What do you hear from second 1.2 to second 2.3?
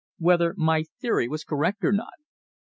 was correct or not."